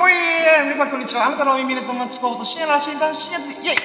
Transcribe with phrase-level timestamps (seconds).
[0.00, 1.26] フリー皆さんこんにちは。
[1.26, 3.76] あなたの耳の友達候補と深夜の新版深夜ズイェイ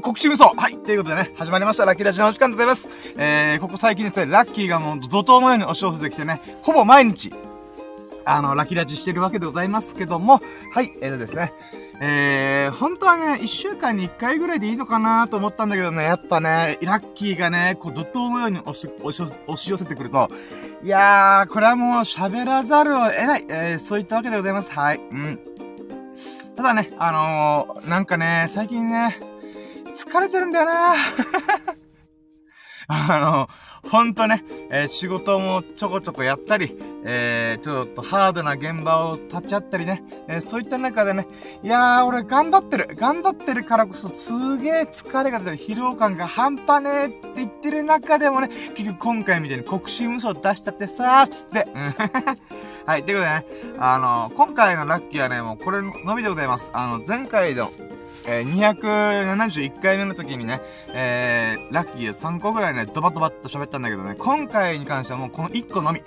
[0.00, 0.78] 告知無双はい。
[0.78, 1.84] ということでね、始まりました。
[1.84, 2.88] ラッキーラジオのお時間でございます。
[3.18, 7.30] えー、ここ最近ですね、ラッキーがもう怒涛のように押し寄せてきてね、ほぼ毎日、
[8.24, 10.40] あの、ラッキーラジしてるわけでございますけども、
[10.72, 11.52] はい、えーとですね、
[12.00, 20.30] えー、本当はね、一週間に一回ぐらいでいいのかなと思ったんだけどね、やっぱね、ラッキーがね、こう、怒涛のように、押し、押し寄せてくると、
[20.80, 24.70] いやー、これはもう喋らざるを得ない、えー、そういったわけでございます。
[24.70, 24.98] はい。
[24.98, 25.40] うん。
[26.56, 29.18] ただね、あのー、なんかね、最近ね、
[29.96, 30.94] 疲れてるんだよな
[32.86, 33.48] あの、
[33.90, 41.26] ほんとね、えー、仕事もちょこちょこやったり、えー、ちょっとハードな現場を立ち会ったりね、えー、そういった中でね、
[41.62, 42.90] いやー、俺頑張ってる。
[42.96, 51.66] 頑張ってるからこそ、すげー疲れが出たり、疲労感が半端ねーって言ってる中でもね、結局今回みたいに国士無双出しちゃってさー、つって。
[52.84, 53.46] はい、ということでね、
[53.78, 56.70] あの今回のラッキーはね、もうこれのみでございます。
[56.74, 57.70] あの、前回の、
[58.30, 66.02] えー、271回目の時にね、えー、ラッキーを3個ぐらいね、ドバドバっと喋ったんだけどね、今回に関してはもうこの1個のみ。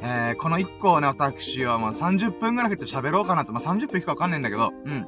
[0.00, 3.52] えー、この1個をね、私はもう30分ぐらいかけて喋ろうかなと。
[3.52, 5.06] まあ、30分いくかわかんないんだけど、うん。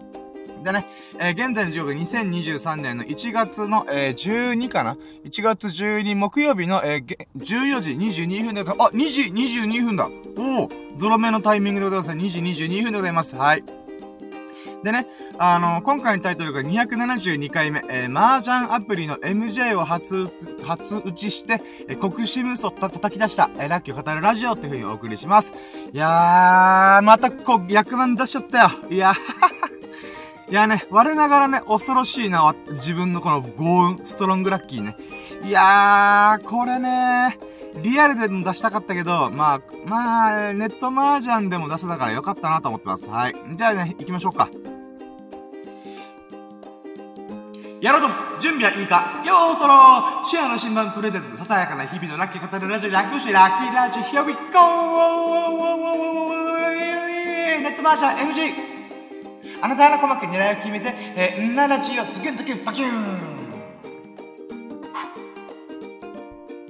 [0.64, 0.87] でね、
[1.20, 8.89] えー、現在の時刻2023年の1月の、えー、12かな ?1 月12木曜日の、えー、14時22分でございます。
[8.89, 9.22] あ、2時
[9.62, 12.27] 22分だおおゾロ目のタイミングでございます。
[12.27, 13.37] 2時22分でございます。
[13.37, 13.85] はい。
[14.86, 20.30] でね、あの、今回のタイトルが272回目、えー、麻雀アプリの MJ を初、
[20.62, 25.54] 初打ちして、えー、国士無双た叩き出した、えー、ラッキーを語るラジオっていう風にお送りします。
[25.92, 28.70] いやー、またこう、役満出しちゃったよ。
[28.88, 29.12] いや
[30.48, 34.96] いやね、我ながらね、恐ろしいな、自分のこの豪運、ストロングラッキーね。
[35.42, 37.38] いやー、これね
[37.82, 43.08] リアルでも出したかったけど、まあ、まあ、ネット麻雀でも出せたからよかったなと思ってます。
[43.08, 43.34] はい。
[43.56, 44.48] じゃあね、行きましょうか。
[47.86, 48.08] やろうと
[48.41, 49.22] 準備はいいか？
[49.24, 54.38] ようそろシェアの新版プレゼンツささやかな日々のラッキー語るラジオ略してラッキーラジオ Here we go!
[57.62, 58.52] ネットマージャー MG
[59.62, 62.88] あなたの鼓膜狙いを決めて、えー、んなラジオ次の時バキュー
[63.32, 63.35] ン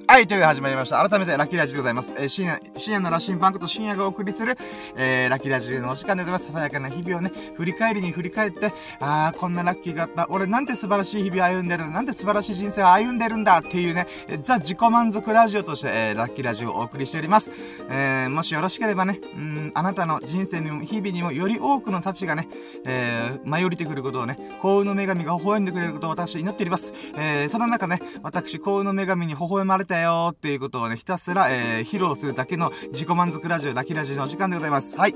[0.08, 1.06] はい、という始まりました。
[1.06, 2.14] 改めてラッキーラジでございます。
[2.16, 4.56] えー、深夜、深夜のラッシンパンクと深夜がお送りする、
[4.96, 6.46] えー、ラッキーラジのお時間でございます。
[6.46, 10.28] ささやかな日々をね、振り返りに振り返って、あー、こんなラッキーがあった。
[10.30, 14.06] 俺なんて素晴らしい日々を歩んでるなんて素晴らしい人生を歩んでるんだっていうね、
[14.42, 17.50] ザ自己満足ラジオとして、えー、ラッキーラジオをお送りしております。
[17.90, 22.48] えー、もしよろしければね、うん、あなたの人生にも日々にもより多くの幸がね、
[22.84, 26.94] えー、舞い降りてくることをね、幸運の女神が微笑んでくれることを私は祈っております。
[27.16, 34.96] えー、その中ね、私、幸運の女神に微笑まれてたよっていうことをね、ひたすら、えー、披露するだけの自己満足ラジオ、だけラジオの時間でございます。
[34.96, 35.14] はい。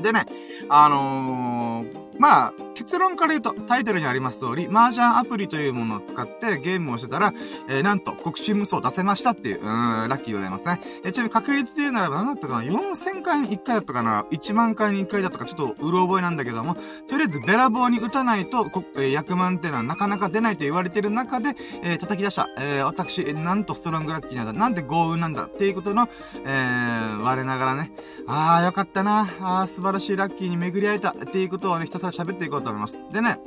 [0.00, 0.24] でね、
[0.68, 7.32] あのー、まあ、結論から言うと、タイトルにあります通り、麻雀アプリというものを使ってゲームをしてたら、
[7.66, 10.82] えー、なんと、国士無双出せましたっていう、うーん、ラッキーでございますね。
[11.02, 16.74] えちなみに確率で言うならば何だったかな ?4000 回に1回だったかな ?1 万回に1回だったか、ちょっとうろ覚えなんだけども、
[17.08, 22.50] とりあえずべらぼうに打たないと、こえー、役満っていうのはなかなか出ないと言われてる中で、えー、叩き出した。
[22.58, 26.06] えー、私、えー、なんとストロングラッキーなんだ、なんで豪運なんだっていうことの、
[26.44, 27.92] えー、我ながらね、
[28.26, 33.02] あーよかったな、あー素晴らしいラッキーに巡り会えたっていうことをね、ひたすら喋っていこうと思います。
[33.12, 33.38] でね、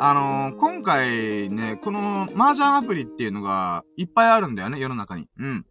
[0.00, 5.26] あのー、今回ね、この麻雀アプリっていうのがいっぱいあるんだよね、世の中に。
[5.38, 5.66] うん。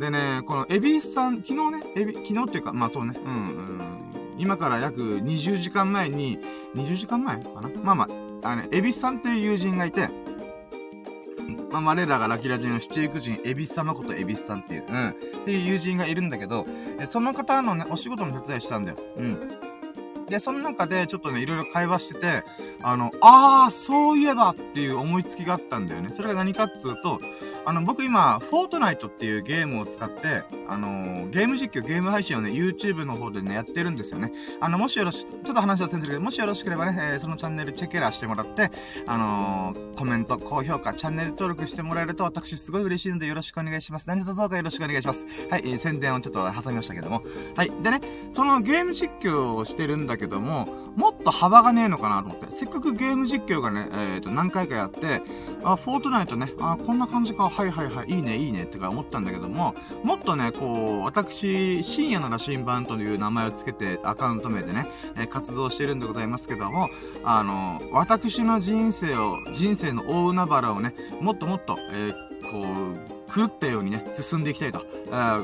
[0.00, 3.80] でね、このエビスさん、昨日ね、エビ、昨日っていうか、まあそうね、うん、うん。
[4.38, 6.38] 今から約20時間前に、
[6.74, 7.70] 20時間前かな？
[7.82, 8.08] まあま
[8.42, 10.08] あ、あの、エビスさんっていう友人がいて、
[11.70, 15.12] まあ、我らがラキラジの七育人、エビス様ことエビスさんっていう、うん、っ
[15.44, 16.66] ていう友人がいるんだけど、
[17.04, 18.98] その方のね、お仕事の手伝いしたんだよ。
[19.18, 19.50] うん。
[20.28, 22.44] で、その中でちょっとね、いろいろ会話してて、
[22.82, 26.08] あの、ああ、そういえばっていう思いつきがあったんだよね。
[26.12, 27.20] それが何かっつうと、
[27.66, 34.32] あの、僕今、フォートナイトっていうゲームを使って、あのー、ゲーム実況、ゲーム配信をね、YouTube の方でね、やってるんですよね。
[34.60, 38.70] あの、もしよろし、ちょっと話はせんするけど、もしよろしければね、えー、そのチャンネルチェケラしてもらって、
[39.08, 44.08] あのー、コメント、高評価、チャンネル登録してもらえると、私すごい嬉しいのでよろしくお願いします。
[44.08, 45.26] 何卒どうかよろしくお願いします。
[45.50, 47.24] はい、えー、宣伝をちょっと挟みましたけども。
[47.56, 47.72] はい。
[47.82, 52.46] でね、そのゲーム実況をしてるんだけども、もっと幅がねえのかなと思って。
[52.50, 55.22] せっかくゲーム実況がね、えっ、ー、と、何回かやって、
[55.62, 66.88] あ、フォートナイトね、あ、こんな感じか、はいはいはい、いいね、いいね、ってか思ったんだけども、もっとね、こう、私、深夜の羅針盤という名前を付けて、アカウント名でね、え、活動してるんでございますけども、
[67.24, 74.84] あの、私の人生を、人生の大海原をね、もっともっと、えー、こう、狂ったようにね、進んでいきたいと。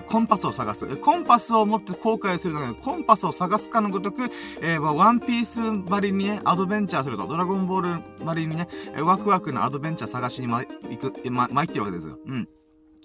[0.08, 0.96] コンパスを探す。
[0.96, 4.31] コンパスを持って後悔するのが、コンパスを探すかのごとく、
[4.61, 12.19] えー、ワンピースばりにね、アドベンチャーすると、ドラゴンボールばりにね、ワクワクのアドベンチャー探しにま、行く、ま、参ってるわけですよ。
[12.26, 12.49] うん。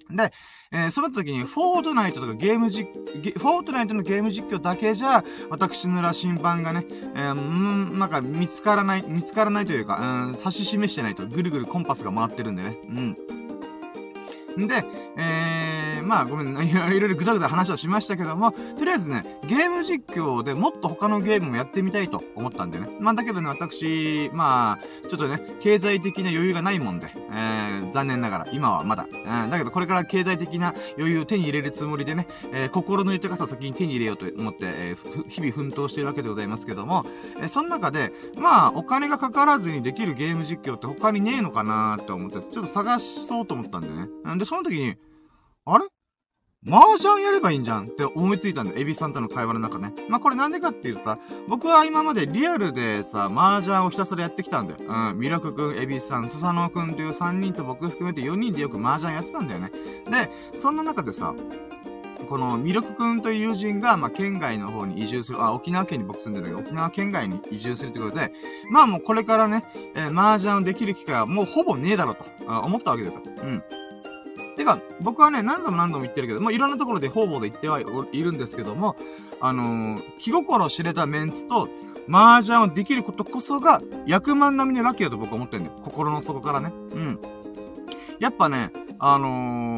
[0.10, 0.32] で、
[0.72, 12.78] えー、その時に、フォートナイトとかゲーム実、フォートナイトのゲーム実況だけじゃ、私の羅針盤がね、えー、んなんか見つからない、見つからないというか、うん、指し示してないと、ぐるぐるコンパスが回ってるんでね。
[12.86, 13.18] うん。
[14.58, 14.84] んで、
[15.18, 22.88] えー、まあごめん、 いろいろぐだぐだ話はしましたけども、とりあえずね、ゲーム実況でもっと他のゲームもやってみたいと思ったんでね。
[23.00, 29.06] まあだけどね、私、まあ、ちょっとね、経済的な余裕がないもんで、えー、残念ながら、今はまだ。
[29.06, 37.06] うん、だけどこれから経済的な余裕を手に入れるつもりでね、えー、心の豊かさを先に手に入れようと思って、えー、日々奮闘しているわけでございますけども、
[37.40, 44.38] えー、その中で、まあ、お金がかからずにできるゲーム実況って他にねえのかなーって思って、ちょっと探そうと思ったんだよね。
[44.38, 44.96] で、その時に、
[45.66, 45.86] あれ？
[46.70, 48.80] 麻雀やればいいんじゃんって思いついたんだよ。
[48.80, 49.94] エビさんとの会話の中ね。
[50.10, 54.80] まあ、これなんでかっていうとさ、僕は今までリアルでさ、麻雀をひたすらやってきたんだよ。
[54.80, 55.20] うん。
[55.20, 59.72] ミラクくん、エビさん、スサノオくんという3人と僕含めて4人でよく麻雀やってたんだよね。
[60.10, 61.36] で、そんな中でさ、
[62.28, 68.34] このミルクくんという友人が、ま、県外の方に移住する、あ、沖縄県に僕住んでるんだけど、沖縄県外に移住するってことで、
[68.72, 69.64] まあもうこれからね、
[69.96, 72.26] えー、麻雀をできる機会はもうほぼねえだろうと、
[72.62, 73.22] 思ったわけですよ。
[73.26, 73.64] うん。
[74.58, 78.96] てか、僕はね、何度も何度も言ってるけど、まあいろんなところで方々で言ってはいるんですけども、
[79.40, 81.70] あのー、気心知れたメンツと、
[82.10, 85.78] 麻雀をできることこそが、役満並みのラッキーだと僕は思ってるんだよ。
[85.84, 86.72] 心の底からね。
[86.94, 87.20] うん。
[88.20, 89.77] やっぱね、あのー、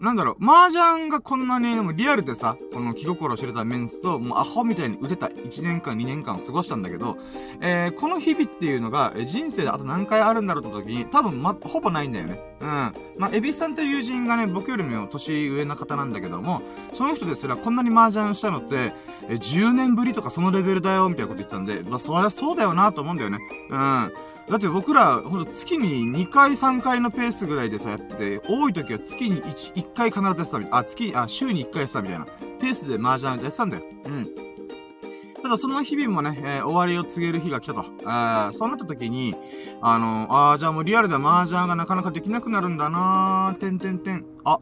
[0.00, 7.18] なんだろう、麻雀がこんなに、リアルでさ、この気心を知れたメンツと、もうアホみたいに打てた1年間、2年間過ごしたんだけど、
[7.60, 12.40] えー、この日々っていうのが、人生であと何回あるんだろうって時に、多分ま、ほぼないんだよね。
[12.60, 12.68] うん。
[13.18, 16.62] まあ、エビさんという友人がね、僕よりも年上な方なんだけども、
[16.92, 18.92] その人ですらこんなに麻雀したのって、
[19.28, 23.38] え、10年ぶりとかそのレベルだよ、みたいなこと言ったんで、まあ、そりゃそうだよなと思うんだよね。
[23.68, 24.12] うん。
[24.50, 30.78] だって僕ら、ほんと月に2回3回のペースぐらいでさ、やってて、多い時は月に 1, 1回必ずやってたみたいな。
[30.78, 32.26] あ、月、あ、週に1回やってたみたいな。
[32.58, 33.82] ペースで麻雀やってたんだよ。
[34.06, 34.48] うん。
[35.42, 37.84] ただその日々もね、えー、終わりを告げる日が来たと。
[38.04, 39.34] あそうなった時に、
[39.80, 44.26] あのー、あじゃあもうリアルで麻雀がなかなかできなくなるんだなー、てんてんてん。
[44.44, 44.58] あ、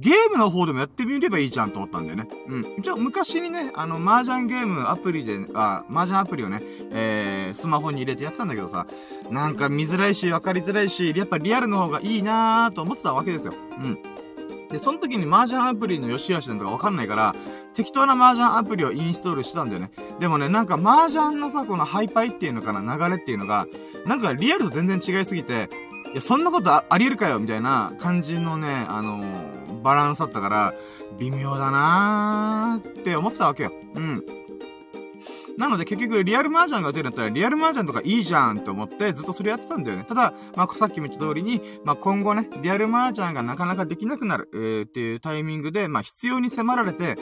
[0.00, 2.26] ゲームの方でもやってみればいいじゃんと思ったんだよね。
[2.48, 2.74] うん。
[2.78, 8.86] 一応昔にね、あの、麻雀ゲームアプリで、あ、麻雀アプリをね、えー、スマホに入れてやってたんだけどさ、
[9.30, 13.54] なんか見づらいし、わかりづらいし、やっぱリアルの方がいいなーと思ってたわけですよ。
[13.78, 13.98] うん。
[14.70, 17.34] で、その時に麻雀アプリの良し悪しなんとかわかんないから、
[17.74, 19.90] 適当な麻雀アプリをインストールしてたんだよね。
[20.18, 23.66] でもね、なんか麻雀のさ、このハイパイっていうのかな、流れっていうのが、
[24.06, 25.68] なんかリアルと全然違いすぎて、
[26.12, 29.49] いや、そんなことあり得るかよみたいな感じのね、あのー、
[29.82, 30.74] バランスだったから、
[31.18, 33.72] 微妙だなーって思ってたわけよ。
[33.94, 34.24] うん。
[35.58, 40.04] なので結局リアル麻雀が打てるんだったらリアル麻雀とかいいじゃんって思ってずっとそれやってたんだよね。
[40.08, 47.16] ただ、まあさっきも言った通りに、まあ今後ね、リアル麻雀がなかなかできなくなる、えー、っていうタイミングで、まあ必要に迫られて、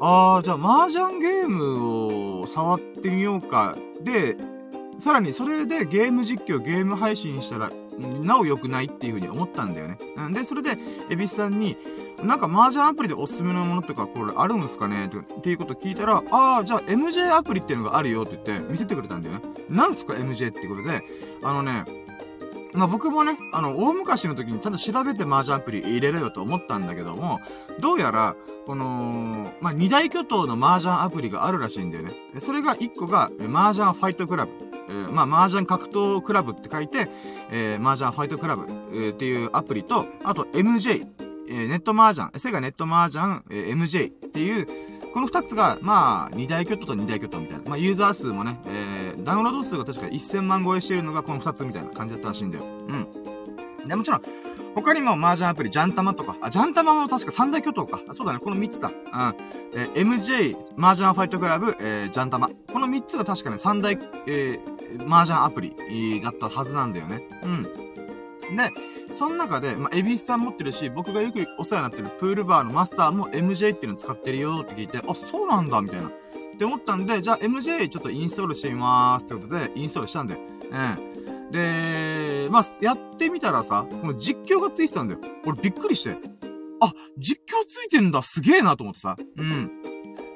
[0.00, 3.76] あー、じゃあ麻雀ゲームを触ってみようか。
[4.02, 4.36] で、
[4.98, 9.98] さらにそれでゲーム実況、ゲーム配信したら、なお良くないっていう風に思ったんだよね。
[10.16, 10.78] うんで、それで、
[11.10, 11.76] エビスさんに、
[12.22, 15.06] なんか麻雀アプリでおすすめのものとかこれあるんですかね？
[15.06, 19.42] っていうこと聞いたら、ああ、じゃあ MJ アプリっていうのがあるよって言って見せてくれたんだよね。
[19.68, 21.02] なんすか MJ ってことで、
[21.42, 21.84] あのね、
[22.72, 27.40] まあ僕もね、あの、大昔の時にちゃんと調べて麻雀アプリ入れろよと思ったんだけども、
[27.80, 28.36] どうやら、
[28.66, 32.12] この、まあ二大巨頭の麻雀アプリがあるらしいんだよね。
[32.40, 34.67] それが一個が、麻雀ファイトクラブ。
[34.88, 37.08] えー、まあ、麻雀格闘クラブって書いて、
[37.50, 41.06] えー、麻雀ファイトクラブ、えー、っていうアプリと、あと MJ、
[41.48, 44.66] えー、ネット麻雀、セガネット麻雀、えー、MJ っていう、
[45.12, 47.64] この二つが、まあ、二大巨頭と二大巨頭みたいな。
[47.70, 52.64] まあ、ユーザー数もね、えー、ダウンロード数が確か1000万超えしているのがこの二つみたいな感じだったらしいんだよ。
[52.64, 53.88] うん。
[53.88, 54.22] で、もちろん、
[54.74, 58.00] 他にも麻雀アプリ、ジャンタマとか、あ、ジャンタマも確か三大巨頭か。
[58.08, 58.88] あそうだね、この三つだ。
[58.88, 59.34] うん。
[59.74, 62.50] えー、MJ、麻雀ファイトクラブ、えー、ジャンタマ。
[62.72, 67.22] この三つが確かね、三大、えー、麻雀アプリ、だったはずなんだよね。
[67.42, 67.62] うん。
[68.56, 68.70] で、
[69.10, 76.08] その中で、まあ、エビスさん持ってるし、僕がよくお世話になってるプールバーのマスターも MJ っていうの使ってるよって聞いて、あ、そうなんだ、みたいな。
[76.08, 76.10] っ
[76.58, 80.40] て思ったんで、じゃあ MJ ちょっとインストールしてみまーすってことで、インストールしたんだよ。
[80.70, 81.17] うん。
[81.50, 85.20] で、まあ、やってみたらさ、この実況がついてたんだよ。
[85.46, 86.16] 俺びっくりして。
[86.80, 89.16] あ、実況ついてんだ、すげえなと思ってさ。
[89.36, 89.70] うん。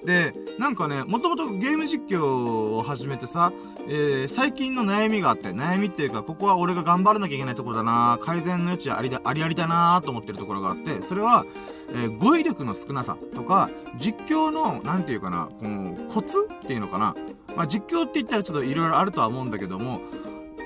[0.04, 3.52] で、なんかね、もともとゲーム実況を始めてさ、
[3.88, 11.44] えー、最近の悩みがあって、悩みっていうか、ここは俺が頑張らなきゃいけないところだな改善の余地ありだ、ありありだなと思ってるところがあって、それは、
[11.90, 17.14] えー、語彙力の少なさとか、実況の、なんていうかな、この、コツっていうのかな。
[17.56, 20.00] まあ、実況って言ったらちょっと色々あるとは思うんだけども、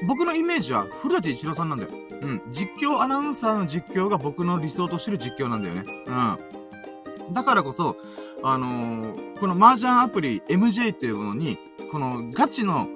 [0.06, 1.90] 僕のイメージは古舘一郎さんなんだよ。
[2.22, 2.42] うん。
[2.52, 5.84] 実況アナウンサーの実況が僕の理想としてる実況なんだよね。
[6.06, 7.34] うん。
[7.34, 7.96] だからこそ、
[8.42, 11.58] あのー、この麻雀アプリ MJ っていうものに、
[11.90, 12.88] このガチの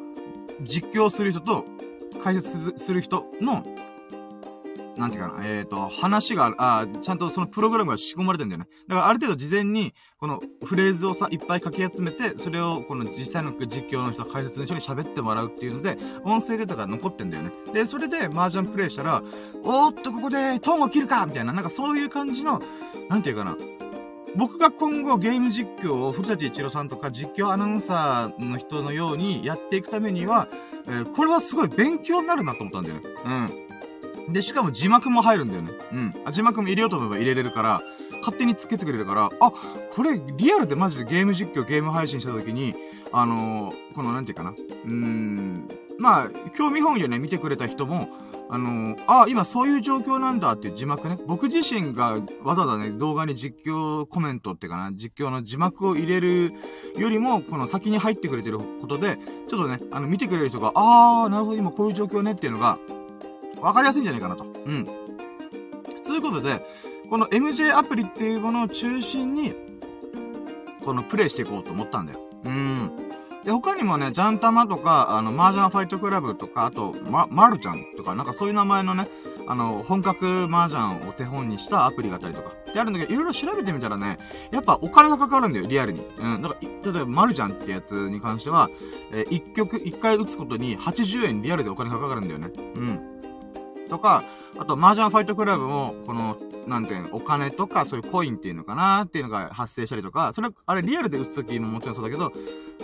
[0.62, 1.64] 実況する人と
[2.22, 3.64] 解説する人の
[5.00, 8.68] なんていうかな、えっ、ー、と、話が、あちゃんとそのプログラムが仕込まれてんだよね。
[8.86, 17.52] だからある程度事前に、このフレーズをさ、いっぱい書き集めて、それをこの実際の実況の人、解説の人に喋ってもらうっていうので、音声データが残ってんだよね。
[17.72, 19.22] で、それで麻雀プレイしたら、
[19.64, 22.60] おーっとここでトーンを切るかみたいな、なんかそういう感じの、
[23.08, 23.56] なんていうかな、
[24.36, 30.48] 僕が今後ゲーム実況を古舘一郎さんとか実況アナウンサーの人のようにやっていくためには、
[30.86, 33.02] えー、これはすごい勉強になるなと思ったんだよね。
[33.24, 33.69] うん。
[34.32, 35.72] で、しかも字幕も入るんだよね。
[35.92, 35.96] う
[36.28, 36.32] ん。
[36.32, 37.82] 字幕も入れようと思えば入れれるから、
[38.20, 39.52] 勝手につけてくれるから、あ、
[39.94, 42.74] これリアルでマジでゲーム実況、ゲーム配信した時に、
[43.12, 44.50] あのー、このなんていうかな。
[44.50, 45.68] うーん。
[45.98, 48.08] まあ、興味本位でね、見てくれた人も、
[48.48, 51.18] あのー、あ、今そういう状況なんだっていう字幕ね。
[51.26, 56.52] 僕自身がわざわざね、動画に実況コメントっていうかな、実況の字幕を入れる
[56.96, 59.18] よりも、この先に入ってくれてることで、
[59.48, 62.78] ちょっとね、あの、見てくれる人が、あー、なるほど、今こういう状況ねっていうのが、
[63.60, 64.44] わかりやすいんじゃないかなと。
[64.44, 64.86] うん。
[66.02, 66.64] つうことで、
[67.08, 69.54] この MJ アプリっていうものを中心に、
[70.84, 72.20] このプレイしていこうと思ったんだよ。
[72.44, 72.90] うん。
[73.44, 79.08] で、他にもね、ジャンタマとか、あの、マージャンファイトクラブとか、あと、ま、マルちゃんとか、なんかそういう名前のね、
[79.46, 82.52] あの、本格麻雀を手本にしたアプリがあったりとか。
[82.72, 84.18] で、あるんだけど、いろいろ調べてみたらね、
[84.52, 86.06] やっぱお金がかかるんだよ、リアルに。
[86.18, 86.42] うん。
[86.42, 88.70] だから、例えば、マルジャンってやつに関しては、
[89.12, 92.50] えー、一曲、一回打つことに80円リアルでお金がかかるんだよね。
[92.56, 93.09] うん。
[93.90, 94.24] とか、
[94.58, 102.32] あと、麻雀ファイトクラブも、この、なんていうの、お金とか、そういうコインっていうのかなっていうのが発生したりとか、それ、あれリアルで打つときももちろんそうだけど、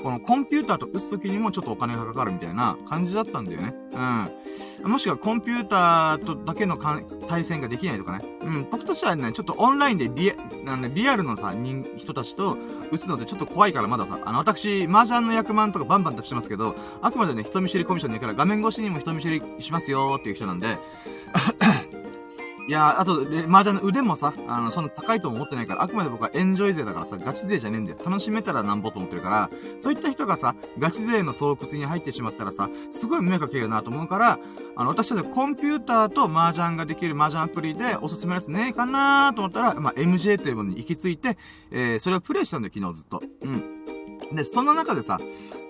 [0.02, 3.74] このコンピューターと打つときにもちょっとお金がかかるみたいな感じだったんだよね。
[4.84, 4.90] うん。
[4.90, 6.78] もしくはコンピューターとだけの
[7.26, 8.24] 対戦ができないとかね。
[8.42, 8.68] うん。
[8.70, 12.56] 僕としてはね、ちょっとオンラインでリア、なんリアルのさ、人、人たちと
[12.92, 20.78] 打つのってちょっと怖いからまださ、あの、私、麻雀の役満とかバンバンとしてますけど、あくまでね、人見知りコミッションでから画面越しにも人見知りしますよーっていう人なんで、
[22.68, 27.98] いやあと、麻雀の腕もさ、あの、そんな高いとも思ってないから、あくまで僕はエンジョイ勢だからさ、ガチ勢じゃねえんだよ。
[28.04, 34.38] 楽しめたらなんぼと思ってるから、そういった人がさ、ガチ勢の巣窟に入ってしまったらさ、すごい迷惑かけるなと思うから、
[34.74, 41.38] あの、私たちコンピューターと麻雀ができる麻雀アプリでおすすめのやつねえかなと思ったら、まあ、MJ というものに行き着いて、
[41.70, 43.22] えー、それをプレイしたんだよ、昨日ずっと。
[43.42, 43.86] うん。
[44.34, 45.20] で、その中でさ、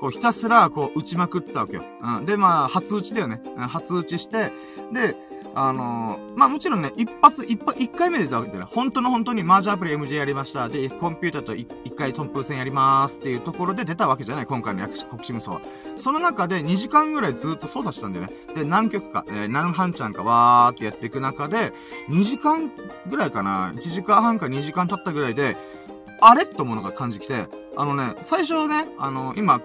[0.00, 1.83] こうひたすらこう打ちまくったわけよ。
[2.03, 2.26] うん。
[2.26, 3.41] で、まあ、初打ちだよね。
[3.57, 4.50] 初打ちして、
[4.93, 5.17] で、
[5.59, 8.69] あのー、まあ、もちろんね、一発、一発、一回目で出たわけじゃない。
[8.71, 10.69] 本当の本当にマージャンアプリ MJ やりました。
[10.69, 14.47] で、コンピュータと一回トンプー戦やりますっていうところで出たわけじゃない。
[14.47, 15.63] 今回の薬師国士無双は。
[15.97, 18.35] その中で2時間ぐらいずっと操作したんだよね。
[18.55, 21.73] で、何曲か、えー、何半ちゃんかわーってやっていく中で、
[22.11, 22.71] 2時間
[23.09, 23.73] ぐらいかな。
[23.75, 25.57] 1時間半か2時間経ったぐらいで、
[26.21, 27.47] あれと思うのが感じきて、
[27.79, 29.63] あのね、最初ね、あの、今、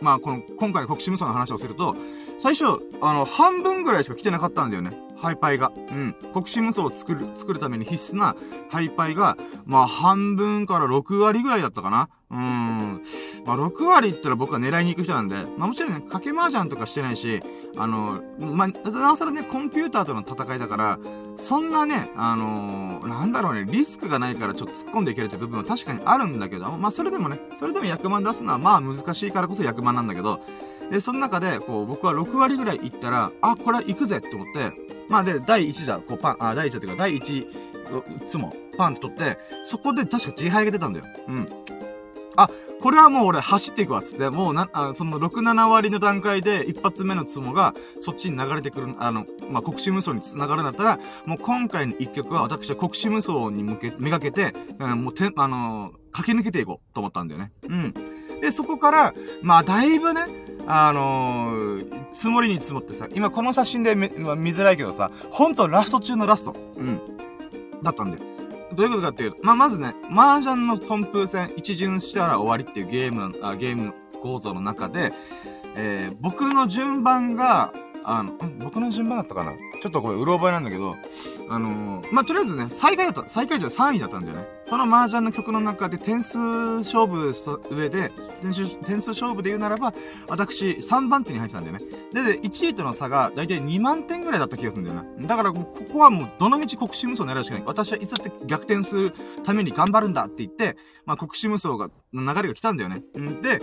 [0.00, 1.94] まあ、この、今回の国士無双の話をすると、
[2.38, 5.05] 最初、あの、半分ぐらいしか来てなかったんだよね。
[5.16, 5.72] ハイパイが。
[5.76, 6.14] うん。
[6.32, 8.36] 国士無双を作る、作るために必須な
[8.70, 12.08] ハイパイが、まあ半分から6割ぐらいだったかな。
[12.30, 13.02] うーん。
[13.44, 17.42] まあ6割って言ったら僕は狙いに行く人なんで、まあもちろんね、賭け麻雀とかしてないし、
[17.78, 20.98] あの、まあ、なおさらね、コンピューターとの戦いだから、
[21.36, 30.40] そんなね、あのー、なんだろうね、リスクがないからちょっと突っ込んでいけるって部分は確かにあるんだけど、まあそれでもね、それでも役満出すのはまあ難しいからこそ役満なんだけど、
[30.90, 34.72] で、その中で、こう、僕は6割ぐらい行ったら、あ、これは行くぜって思って、
[35.08, 37.46] まあで、第1打、こうパン、あ、第1打っていうか、第1
[38.28, 41.06] つも、パンって取って、そこで確か自敗が出たんだよ。
[41.28, 41.48] うん。
[42.36, 42.50] あ、
[42.80, 57.52] これはもう俺走っていくわ、つって、もうな、あその6、7割の段階で一発目のツモがそっちに流れてくる、あの、まあ、国士無双に繋がるんだったら、もう今回の一曲は私は国士無双に向け、めがけて、うん、もうて、あのー、駆け抜けていこうと思ったんだよね。
[57.68, 57.94] うん。
[58.40, 60.26] で、そこから、まあ、だいぶね、
[60.66, 66.54] あのー、積もりに積もってさ、今この写真で見づらいけどさ、ほんとラスト中のラスト。
[66.76, 67.00] うん。
[67.82, 68.18] だったんで。
[68.74, 75.12] どういうことかっていうと、まあ、まずね、麻雀のトンプ戦一巡したら終わりっていうゲーム、あゲーム構造の中で、
[75.76, 77.72] えー、僕の順番が、
[78.08, 79.52] あの、僕の順番だったかな？
[79.80, 80.94] ちょっとこれ、うろ覚えなんだけど、
[81.48, 84.46] あのー、まあ、とりあえずね、最下位だった、最下位じゃ3位だったんだよね。
[84.64, 89.92] その麻雀の曲の中で点数勝負した上で、点数、点数勝負で言うならば、
[90.28, 91.84] 私、3番手に入ってたんだよね。
[92.12, 95.26] で、1位との差が、だいたい2万点ぐらいだった気がするんだよな。
[95.26, 97.64] だから、ここはもう、どの道国士無双狙うしかない。
[97.66, 99.12] 私はいつだって逆転する
[99.44, 103.02] ために頑張るんだって言って、まあ、国士無双が、流れが来たんだよね。
[103.18, 103.60] んで、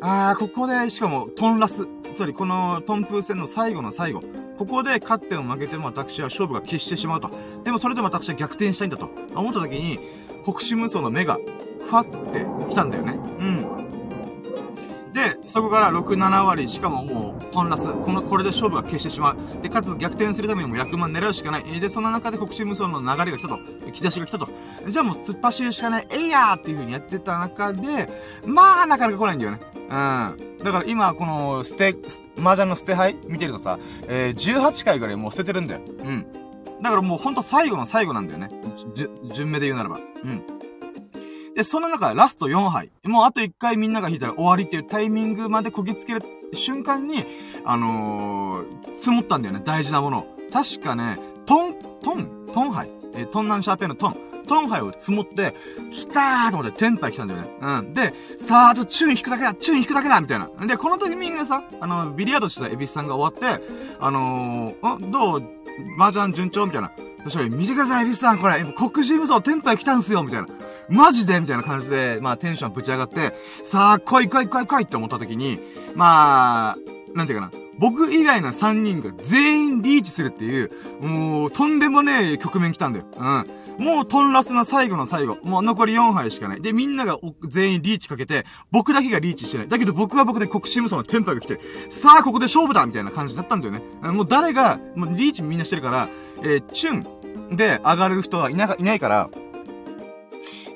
[0.00, 1.86] ああ、ここで、しかも、トンラス。
[2.14, 4.22] つまり、この、トンプー戦の最後の最後。
[4.58, 7.30] ここで勝っても負けても私は勝負が決してしまうと。
[7.64, 9.10] でもそれでも私は逆転したいんだと。
[9.34, 9.98] 思った時に、
[10.44, 11.38] 国士無双の目が、
[11.84, 13.18] ふわって来たんだよね。
[13.40, 13.75] うん。
[15.56, 17.88] そこから6、7割、しかももう、トンラス。
[17.90, 19.62] この、これで勝負が決してしまう。
[19.62, 21.80] で、かつ逆転するためにも役満狙うしかない。
[21.80, 23.58] で、その中で国士無双の流れが来たと。
[23.90, 24.50] 兆しが来たと。
[24.86, 26.08] じゃあもう突っ走るしかない。
[26.10, 28.06] えいやーっていう風にやってた中で、
[28.44, 29.60] まあ、なかなか来ないんだよね。
[29.74, 29.88] うん。
[30.62, 31.96] だから今、この、捨て、
[32.38, 35.80] 麻雀の捨て牌見てるとさ、えー、18回ぐらいもう捨ててるんだよ。
[35.86, 36.26] うん。
[36.82, 38.50] だからもうほんと最後の最後なんだよね。
[38.94, 40.00] じゅ、順目で言うならば。
[40.22, 40.55] うん。
[41.56, 42.90] で、その中、ラスト4杯。
[43.04, 46.22] もうあと1回みんなが引いたら終わりっていうタイミングまでこぎつける
[46.52, 47.24] 瞬間に、
[47.64, 49.62] あのー、積もったんだよね。
[49.64, 52.90] 大事なもの確かね、トン、トン、トン杯。
[53.14, 54.16] えー、トンナンシャーペンのトン。
[54.46, 55.56] トンハイを積もって、
[55.90, 57.48] 来たーと思ってテンパイ来たんだよね。
[57.60, 57.94] うん。
[57.94, 60.48] で、さーとチューン引くだけだチューン引くだけだみたいな。
[60.66, 63.64] で、このタイミングでさ、あの、ビリヤードしてたエビスさんが終わって、
[63.98, 65.42] あのー、んどう？
[65.98, 66.66] 麻雀順調？
[66.66, 66.90] みたいな。
[67.24, 70.48] そしたら、見てください、エビスさん、これ、黒人無双テンパイ来たんすよみたいな。
[70.88, 71.40] マジで？
[71.40, 73.32] みたいな感じで、まあテンションぶち上がって、
[73.64, 75.58] さあ、来い来い来い来いって思った時に、
[75.94, 76.76] まあ、
[77.14, 77.52] なんていうかな。
[77.78, 83.04] 僕以外の3人が全員リーチするっていう、もう、とんでもねえ局面来たんだよ。
[83.16, 83.46] うん。
[83.78, 85.36] もうトンラスの最後の最後。
[85.42, 86.62] もう残り4杯しかない。
[86.62, 89.68] で、みんなが全員リーチかけて、僕だけがリーチしてない。
[89.68, 93.82] だけど僕は僕で国士無双のテンパが来て、さあここで勝負だみたいな感じだったんだよね。
[94.02, 96.08] もう誰が、もうリーチみんなしてるから、
[96.42, 99.28] えー、チュンで上がる人はいないから、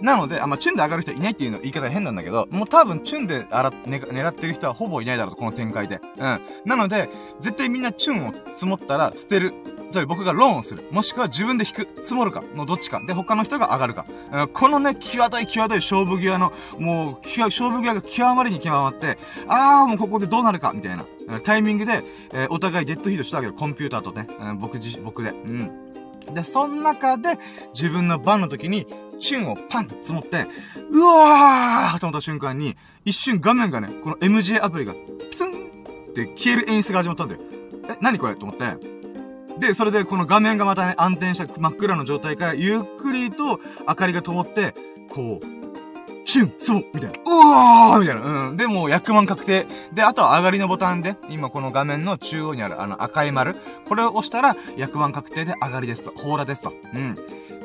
[0.01, 6.01] なので、あ、ま、チュンで上がる人いないっていうの言い方変なんだけど、もう多分チュンであら、ね、狙ってる人はほぼいないだろうと、この展開で。
[6.19, 6.41] うん。
[6.65, 7.09] なので、
[7.41, 9.53] 絶対みんなチュンを積もったら捨てる。
[9.91, 10.85] つまり僕がローンをする。
[10.93, 12.03] もしくは自分で引く。
[12.03, 12.43] 積もるか。
[12.55, 13.01] のどっちか。
[13.05, 14.07] で、他の人が上がるか。
[14.33, 21.05] うん、このね、際どい際どい勝負際の、もう、勝負際が極まりに極まって、あー、もうここでどうなるか、みたいな。
[21.43, 23.53] タイミングで、えー、お互いデッドヒートしたわけよ。
[23.53, 24.29] コンピューターとね。
[24.41, 25.31] うん、僕自、僕で。
[25.31, 25.71] うん。
[26.35, 27.39] で、その中で、
[27.75, 28.87] 自分の番の時に、
[29.21, 30.47] チュンをパンって積もって、
[30.91, 35.53] うわーと思った瞬間に、一瞬画面がね、この MJ アプリが、プツンっ
[36.15, 37.41] て消える演出が始まったんだよ。
[37.89, 39.01] え、何これと思って。
[39.59, 44.75] で、それでこの画面がまたね、暗転した真っ暗の状態から、ゆっくりと明かりが灯って、
[45.11, 45.61] こう、
[46.25, 47.19] シュンそうみたいな。
[47.27, 48.49] うわーみたいな。
[48.49, 48.57] うん。
[48.57, 49.67] で、もう役満確定。
[49.93, 53.57] で、あとは上がりのボタンで、今この画面の中央にあるあの赤い丸。
[53.89, 56.13] これを押したら、役満確定で上がりですと。
[56.13, 56.73] ーラですと。
[56.95, 57.17] うん。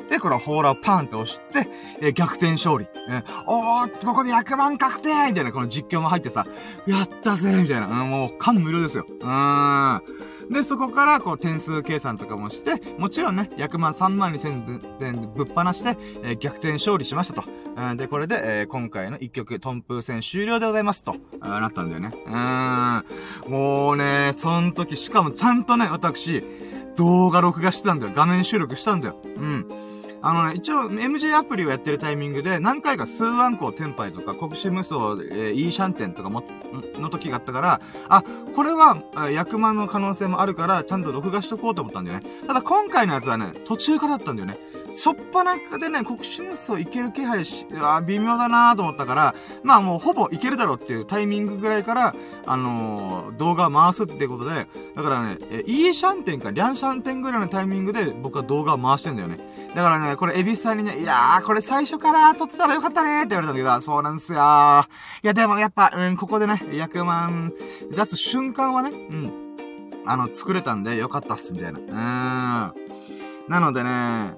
[0.08, 1.68] で、このーラをパンって押して、
[2.00, 2.86] えー、逆転勝利。
[3.08, 6.46] うん、おー、ここで役満確定みたいな、この実況も入ってさ、
[6.86, 7.86] やったぜみたいな。
[7.88, 9.06] うん、もう、感無量ですよ。
[9.08, 10.02] うーん。
[10.50, 17.96] で、そこから、こう、点数計算とかもして、もちろんね、役満3万2000点ぶっ放して、えー、逆転勝利しましたと。
[17.96, 22.12] で、これで、えー、今回の一曲、トンプー戦終了でございますと、なったんだよね。
[22.26, 23.50] うーん。
[23.50, 26.44] もうね、その時、しかもちゃんとね、私、
[26.96, 28.12] 動画録画してたんだよ。
[28.14, 29.16] 画面収録したんだよ。
[29.36, 29.66] うん。
[30.22, 34.94] あのね、一応 MJ アプリをやってるタイミングで何回か数アンコテンパイとか国士無双、
[35.30, 36.42] えー、イーシャンテンとかも、
[36.98, 38.22] の時があったから、あ、
[38.54, 42.26] これは、役満の可能性もあるから、ちゃんと録画しとこうと思ったんだよね。
[42.46, 44.58] ただ今回のやつはね、途中からだったんだよね。
[44.90, 52.14] しょっぱなでね、国士無双いける気配し、あ、微妙だなと思ったから、まあもうほぼいけるだろうっていうタイミングぐらいから、
[52.46, 59.38] あのー、動画を回すってことで、だからね、え、イーシャンテンかリャンシャンテンぐらいのタイミングで僕は動画を回してんだよね。
[59.74, 64.84] だからね、これ、エビスさんにね、いやー、これ最初から撮ってたらよかったねって言われたんだけど、そうなんすよー。
[65.22, 67.52] いや、でもやっぱ、うん、ここでね、役満
[67.90, 69.32] 出す瞬間はね、うん、
[70.06, 71.78] あの、作れたんでよかったっす、みたいな。
[71.78, 72.86] うーん。
[73.48, 74.34] なのでね、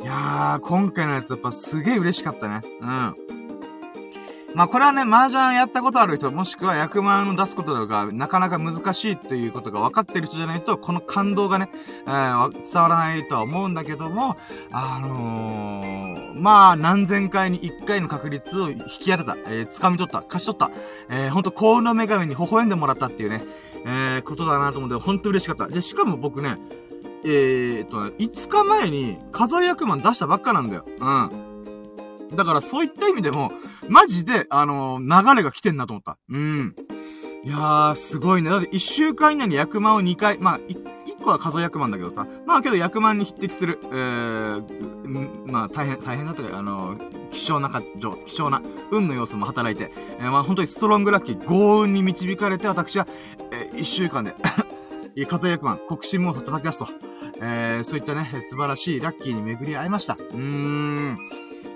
[0.00, 2.62] いやー、今回のやつやっぱすげえ嬉しかったね。
[2.80, 3.14] うん。
[4.54, 11.68] まあこれはね、麻雀やったことある人、もしくは役満を出すことがなかなか難しいっていうことが分かってる人じゃないと、この感動がね、
[12.06, 14.36] えー、伝わらないとは思うんだけども、
[14.72, 20.70] あのー、まあ何千回に一回の確率を引き当てた、えー、掴み取った、勝ち取った、
[21.10, 23.42] えー、ほんと幸運の女神に微笑んでもらったっていうね、
[23.84, 25.68] えー、ことだなと思って、ほんと嬉しかった。
[25.68, 26.56] で、しかも僕ね、
[27.24, 30.84] えー、っと、5日前に数え役満出したばっかなんだよ。
[30.98, 31.50] うん。
[32.34, 33.52] だからそういった意味でも、
[33.88, 36.16] マジで、あのー、流れが来てんなと思った。
[36.28, 36.74] うん。
[37.44, 38.50] いやー、すごいね。
[38.50, 42.26] だって1週間以内に役満を2回、まあ、1個は数え役満だけどさ。
[42.46, 47.82] まあけど役満に匹敵する、えー、まあ大変、大変だったけど、あのー、希少なか、
[48.26, 53.06] 希少な運の要素も働いて、えー、まあ本当にストロングラッキー、豪運に導かれて私は、
[53.50, 54.34] えー、1週間で
[55.26, 57.09] 数え役満、国心モード叩き出すと。
[57.40, 60.14] えー、そういったね、素晴らしいラッキーに巡り合いました。
[60.14, 61.18] うーん。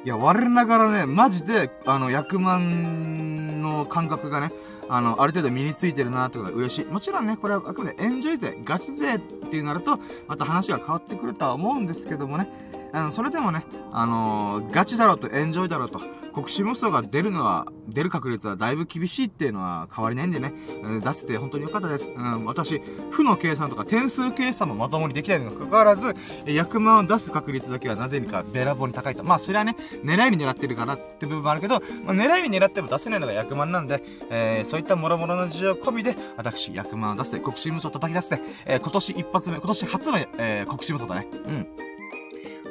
[0.04, 4.52] いや、我ながらね、マジで、あの、役満の感覚がね、
[4.88, 6.84] あの、ある程度身についてるなってことで嬉しい。
[6.84, 9.98] もちろんね、これはあくまでエンジョイ勢、ガチ勢っていうなると、
[10.28, 12.48] また話が変わってくるとは思うんですけどもね、
[12.92, 16.00] あの、それでもね、あのー、ガチだろうとエンジョイだろうと、
[16.34, 22.10] 国士無双が出るのは、出る確率はだいぶ厳しいっていうのは変わりないんでね、うん、出せて本当に良かったです。
[22.10, 29.22] うん、私、負の計算とか点数計算もまともにできないにもかかわらず、役満を出す確率だけはなぜにかべらぼうに高いと。
[29.22, 41.28] まあ、それはね、狙いに狙ってるからって部分もあるけど、まあ、狙いに狙っても出せないのが役満なんで、えー、そういった諸々の事情込みで、私、役満を出して、国士無双を叩き出して、えー、今年一発目、今年初の、えー、国士無双だね。
[41.46, 41.93] うん。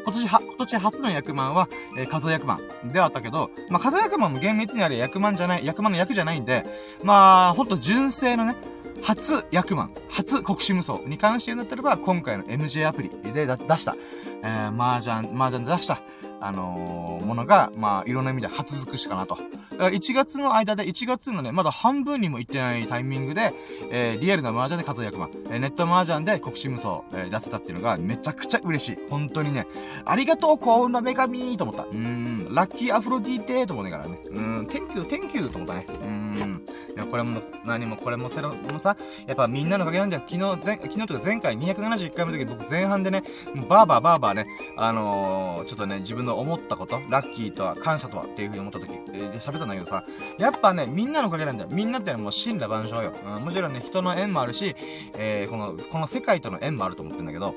[0.04, 2.60] 今年は、今年初の役満は、えー、数役満。
[2.92, 6.66] ではあったけど、まあ、数役満も厳密にあれ役満じゃない、役満の役じゃないんで、
[7.04, 8.56] まあ、ほんと純正のね、
[9.02, 13.96] 初役満、初国士無双に関して言うんだったらば、今回の MJ アプリで出した、
[14.44, 16.02] えー、麻雀、麻雀で出した、
[16.46, 19.38] あのー、ものが、まあ、いろんな意味で初尽くしかなと。
[19.72, 23.54] だから1月の間で、1月のね、まだ半分にも行ってないタイミングで、
[23.92, 28.98] えー、リアルな麻雀で数え役満、えー、ネット麻雀で国士無双、えー、出せたっていうのがめちゃくちゃ嬉しい。
[29.10, 29.66] 本当にね。
[30.06, 31.84] ありがとう、幸運の女神と思った。
[31.84, 34.20] うん、ラッキーアフロディーテと思うねからね。
[34.30, 35.86] うん、天気、天気と思ったね。
[35.88, 36.66] うーん。
[36.96, 40.24] いや、これも、何もこれもセロもさ、やっぱみんなのおかげなんだよ。
[40.28, 43.24] 昨日、前、昨日とか前回271回目の時僕前半でね、
[43.68, 44.46] バーバーバーバーね、
[44.78, 50.04] あのー、ちょっとね、自分の思ったこと、ラッキーとは、感謝とはっていう風に思った時、えー、喋ったんだけどさ、
[50.38, 51.70] やっぱね、みんなのおかげなんだよ。
[51.72, 53.14] みんなってのはもう死んだ万象よ。
[53.26, 54.76] うん、もちろんね、人の縁もあるし、
[55.18, 57.56] えー、この、この世界との縁もあると思ってんだけど、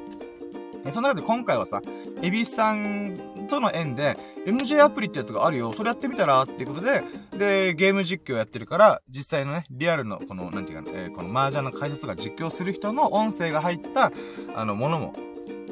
[0.92, 1.83] その中で今回はさ、
[2.22, 7.03] エビさんとの縁で、MJ アプリってやつがあるよ、それやってみたらっていうことで、
[7.37, 14.12] で、ゲーム実況やってるから、実際のね、リアルの、この、なんていうか、えー、この麻雀の解説が実況する人の音声が入った、
[14.55, 15.14] あの、ものも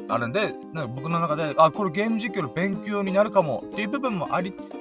[0.07, 4.75] あるんで、なんか僕の中で、あ、これゲーム実況の勉強になるかもっていう部分もありつつ、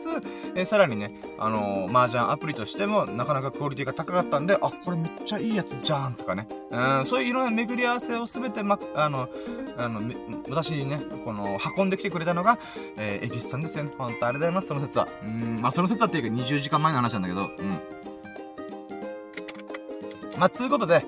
[0.55, 9.29] え、さらにね、あのー、麻雀アプリとしてもなかなかクオリティが高かったんで、あ、これめっちゃいいやつじゃんとかね、うん、そういういろんな巡り合わせをすべて、ま、あの、
[9.77, 10.01] あの、
[10.49, 12.59] 私にね、この、運んできてくれたのが、
[12.97, 13.91] えー、エビスさんですよね。
[13.97, 15.09] ほんとありがとうございます、その説は。
[15.25, 17.81] うん、まあ、その説はっていうか20時間前の話なんだけど、うん。
[20.39, 21.05] まあ、つうことで、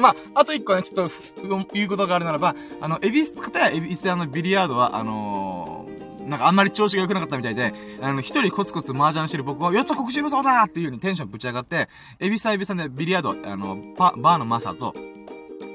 [0.00, 14.94] まあ、あと一個ね、ちょっと、言うことがあるならば、あの、エビス、方やエビスあの、ビリヤードは、あのー、なんかあんまり調子が良くなかったみたいで、あの、一人コツコツ麻雀してる僕は、やっと国士無双だっていう風にテンションぶち上がって、エビスはエビスでビリヤード、あの、バーのマスターと、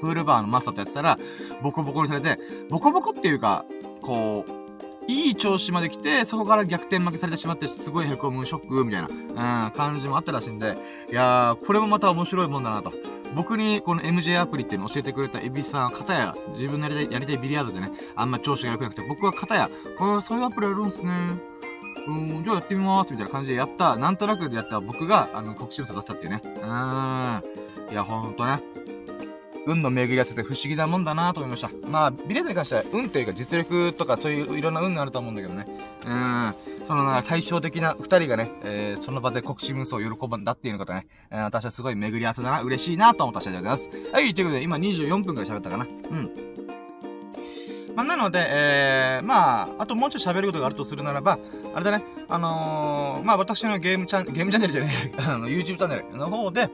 [0.02, 1.18] プールバーのマスターとやってたら、
[1.62, 3.66] ボコボコにされて、ボコボコっていうか、
[4.02, 4.66] こう、
[5.08, 10.78] いい調子まで来て、そこから逆転負けされてしまって、すごい凹むショック、みたいな、うん、感じもあったらしいんで、
[11.12, 12.92] いやー、これもまた面白いもんだなと。
[13.36, 19.70] 僕にこの MJ アプリっていうのを教えてくれたエビさん、片や、自分のやりたい、やりたいビリヤードでね、あんま調子が良くなくて、僕は方や、
[20.00, 21.12] あそういうアプリあるんすね。
[22.08, 26.42] うん、じゃあやってみます、みたいな感じでやった、なんとなくでやった僕が、あの、国士無双出したっていうね。
[26.44, 27.92] うーん。
[27.92, 28.62] いや、ほんとね。
[29.66, 31.70] 運の巡り合わせて不思議なもんだなと思いました。
[31.88, 35.66] まあ、ビレットに関しては、運というか実力とかそういういろんな運があると思うんだけどね。
[36.06, 36.56] うん。
[36.86, 44.12] そのな、対照的な二人がね、えー、その場で国士無双を喜ぶんだっていうのことね、えー、私はすごい巡り合わせだな、嬉しいなと思った次第でございます。
[44.14, 45.86] はい、ということで、今24分くらい喋ったかな。
[45.86, 46.56] うん。
[47.96, 51.40] まあ、なので、えー、まあ、あともうちょい喋ることがあるとするならば、
[51.74, 56.70] あれだね、あのー、まあ、私のゲームチャン、ゲームチャンネルじゃねえ、あの、YouTube チャンネルの方で、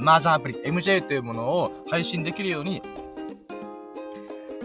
[0.00, 2.82] マージャンアプリ MJ というものを配信できるように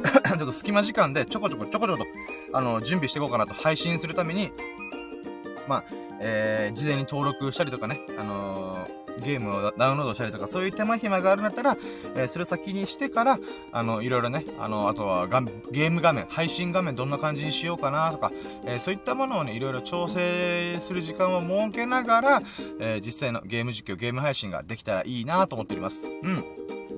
[0.28, 4.52] ちょっと隙間時間でちょこちょこちょこちょこと、あの、準備していこうかなと、配信するために、
[5.68, 5.84] まあ、
[6.20, 8.63] えー、事前に登録したりとかね、あのー、
[9.24, 11.78] ゲームをダウンロードしたりとか、そういう手間暇があるんだったら、
[12.16, 13.40] えー、それ先にしてから、
[13.72, 18.32] あの、いろいろね、あの、あとはガゲーム画面、配信画面どんな感じにしようかなとか、
[18.66, 22.42] えー、そういったものをね、いろいろ調整する時間を設けながら、
[22.80, 26.10] えー、実際のゲーム実況、ゲーム配信ができたらいいなと思っております。
[26.10, 26.44] うん。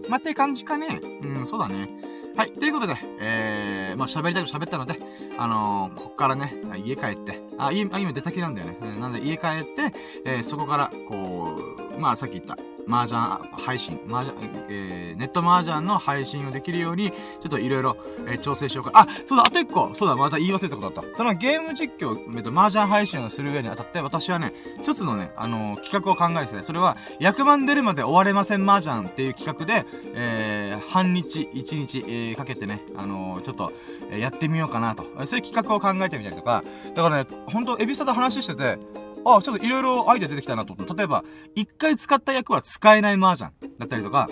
[0.10, 1.00] まあ、って感じかね。
[1.22, 1.90] うん、そうだね。
[2.36, 5.00] はい、ということで、えー、まあ喋りたいと喋ったので、
[5.38, 9.00] あのー、こっからね、家帰って、あ、今出先なんだよね。
[9.00, 9.94] なんで家帰って、
[10.26, 13.20] えー、そこから、こう、まあさっき言った、麻雀
[13.52, 14.36] 配信、麻雀、
[14.70, 18.92] えー、ネット麻雀の配信をできるように、ちょっといろいろ、えー、調整しようか。
[18.94, 21.18] あ、そうだ、あと一個そうだ、また言い忘れたことだった。
[21.18, 33.72] そのゲーム実況、えっと、麻雀配信をする上にあたって、私はね、一つのね、あのー、企画を考えてて、それは、役満出るまで終われません麻雀っていう企画で、えー、半日、一日、えー、かけてね、あのー、ちょっと、
[34.12, 35.04] え、やってみようかなと。
[35.26, 38.78] そういう企画を考えてみたりとか、だからね、ほんと、エビスタと話してて、
[39.26, 40.94] あ、ちょっといろいろアイデア出てきたなと思って。
[40.96, 41.24] 例えば、
[41.56, 44.30] 一回使った役は使えない麻雀だったりとか、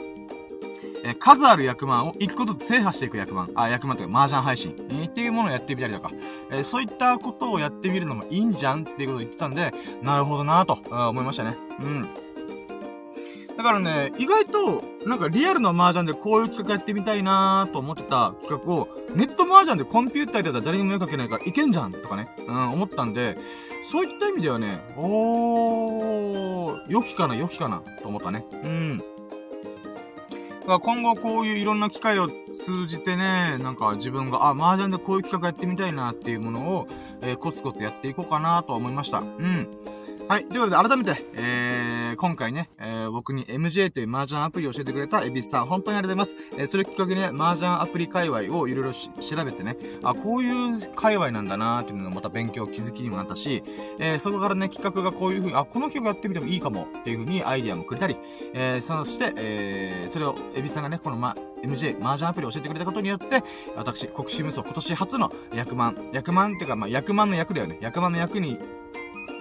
[1.05, 6.11] えー、数ある役満を一個ずつ制覇していく役満、あ、役満というか麻雀配信、えー、っていうものをやってみたりとか、
[6.51, 11.57] えー、そういったことをやってみるのもいいんじゃんっていうことを言ってたんで、なるほどなぁと、思いましたね。
[11.79, 12.22] うん。
[13.57, 23.37] だからね、意外と、なんかリアルの麻雀でこういう企画やってみたいなと思ってた企画を、ネット麻雀でコンピューターでやったら誰にも迷惑かけないからいけんじゃんとかね、うん、思ったんで、
[23.83, 28.45] そういった意味ではね、おー、良きかな、良きかな、と思ったね。
[28.63, 28.97] うん。
[28.97, 36.87] だから今後こういういろんな機会を通じてね、なんか自分が、あ、麻雀でこういう企画やってみたいなっていうものを、
[37.21, 39.19] えー、コツコツやっていこうかなと思いました。
[39.19, 39.67] うん。
[40.29, 40.45] はい。
[40.45, 46.57] ということで、改めて、えー、今回ね、え、僕に MJ という麻雀アプリを教えてくれたエビスさん、本当にありがとうございます。
[46.57, 53.63] えー、それきっかけにね、麻雀アプリ界隈をいろいろ調べてね、あ、こういう界隈なんだなーっていうのがまた勉強、気づきにもなったし、
[53.99, 58.17] えー、そこからね、企画がこういう風に、あ、この企画やってみてもいいかもっていう風にアイディアもくれたり、
[58.53, 63.43] えー、そして、えー、それをエビスさんがね、このま、MJ、麻雀アプリを教えてくれたことによって、
[63.75, 67.77] 私、国士無双、今年初の役満、役満っていうか、まあ、役満の役だよね。
[67.81, 68.59] 役満の役に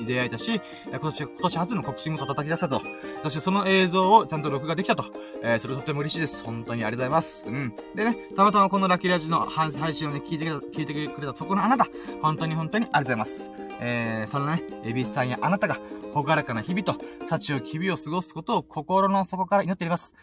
[0.04, 2.82] 出会えたし、今年、今年初の国士無双叩き出したと。
[3.22, 5.04] そしてその映像をちゃんと録画できたと。
[5.42, 6.44] えー、それとっても嬉しいです。
[6.44, 7.44] 本当にありがとうございます。
[7.46, 7.74] うん。
[7.94, 11.86] でね、たまたまこのラッキーラジの配信をね、聞いてくれた、聞いてくれたそこのあなた、
[12.20, 13.52] 本当に本当にありがとうございます。
[13.80, 15.78] えー、そのね、エビスさんやあなたが、
[16.12, 20.14] ほがらかな日々と、幸を日々を過ごすことを心の底から祈っております。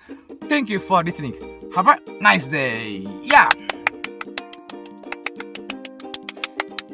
[0.48, 1.34] Thank you for listening.
[1.72, 3.08] Have a nice day!
[3.24, 3.69] Yeah!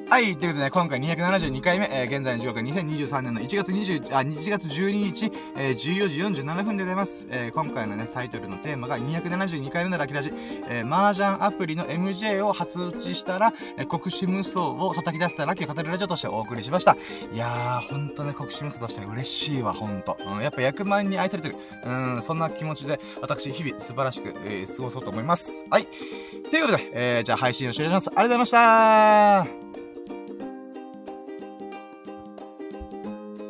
[0.08, 7.28] はい、ということでね、今回272回目、えー、現在の時刻は2023年の1月20、あ、1月12日、えー、14時47分でございます。
[7.32, 10.32] えー、今回のね、タイトルのテーマが272回目のラキラジ、
[10.70, 16.96] えー、麻雀アプリの MJ を初打ちしたら、えー、国士無双を叩き出したラッキー語るラジオとしてお送りしました。
[17.34, 20.18] いやー、ほんとね、国士無双としてね、嬉しいわ、ほんと。
[20.24, 21.56] うん、やっぱ役満に愛されてる。
[21.84, 25.66] うん、そんな気持ちで、私、日々素晴らしく、えー、過ごそうと思います。
[25.72, 25.88] はい。
[26.52, 28.10] ということで、えー、じゃあ配信を終了します。
[28.10, 29.85] ありがとうございました